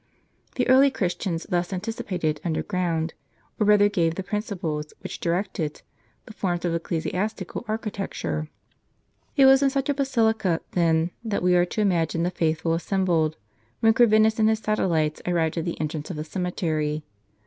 [0.55, 3.13] The early Christians thus anticipated underground,
[3.59, 5.83] or rather gave the i^rinciples which directed,
[6.25, 8.47] the forms of ecclesiastical archi tecture.
[9.35, 13.37] It was in such a basilica, then, that we are to imagine the faithful assembled,
[13.81, 17.05] when Corvinus and his satellites arrived at the entrance of the cemetery.